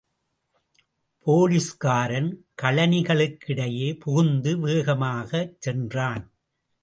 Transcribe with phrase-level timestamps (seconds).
[1.27, 2.29] போலீஸ்காரன்
[2.61, 6.25] கழனிகளுக்கிடையே புகுந்து வேகமாகச் சென்றான்.